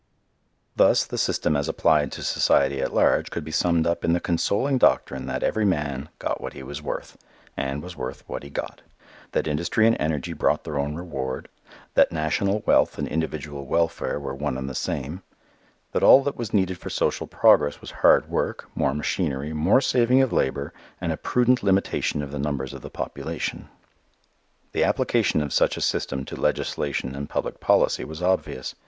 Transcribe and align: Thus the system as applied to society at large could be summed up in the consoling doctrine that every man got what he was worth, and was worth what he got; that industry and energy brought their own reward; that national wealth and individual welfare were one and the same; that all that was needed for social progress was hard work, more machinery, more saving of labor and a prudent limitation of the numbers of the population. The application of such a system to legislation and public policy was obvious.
Thus 0.75 1.05
the 1.05 1.19
system 1.19 1.55
as 1.55 1.69
applied 1.69 2.11
to 2.13 2.23
society 2.23 2.81
at 2.81 2.91
large 2.91 3.29
could 3.29 3.43
be 3.43 3.51
summed 3.51 3.85
up 3.85 4.03
in 4.03 4.13
the 4.13 4.19
consoling 4.19 4.79
doctrine 4.79 5.27
that 5.27 5.43
every 5.43 5.63
man 5.63 6.09
got 6.17 6.41
what 6.41 6.53
he 6.53 6.63
was 6.63 6.81
worth, 6.81 7.19
and 7.55 7.83
was 7.83 7.95
worth 7.95 8.23
what 8.27 8.41
he 8.41 8.49
got; 8.49 8.81
that 9.33 9.45
industry 9.45 9.85
and 9.85 9.95
energy 9.99 10.33
brought 10.33 10.63
their 10.63 10.79
own 10.79 10.95
reward; 10.95 11.49
that 11.93 12.11
national 12.11 12.63
wealth 12.65 12.97
and 12.97 13.07
individual 13.07 13.67
welfare 13.67 14.19
were 14.19 14.33
one 14.33 14.57
and 14.57 14.67
the 14.67 14.73
same; 14.73 15.21
that 15.91 16.01
all 16.01 16.23
that 16.23 16.35
was 16.35 16.51
needed 16.51 16.79
for 16.79 16.89
social 16.89 17.27
progress 17.27 17.79
was 17.79 17.91
hard 17.91 18.27
work, 18.27 18.69
more 18.73 18.95
machinery, 18.95 19.53
more 19.53 19.81
saving 19.81 20.19
of 20.23 20.33
labor 20.33 20.73
and 20.99 21.11
a 21.11 21.15
prudent 21.17 21.61
limitation 21.61 22.23
of 22.23 22.31
the 22.31 22.39
numbers 22.39 22.73
of 22.73 22.81
the 22.81 22.89
population. 22.89 23.69
The 24.71 24.83
application 24.83 25.43
of 25.43 25.53
such 25.53 25.77
a 25.77 25.79
system 25.79 26.25
to 26.25 26.35
legislation 26.35 27.13
and 27.13 27.29
public 27.29 27.59
policy 27.59 28.03
was 28.03 28.23
obvious. 28.23 28.73